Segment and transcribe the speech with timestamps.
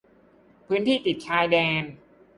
[0.65, 1.83] พื้นที่ติดชายแดน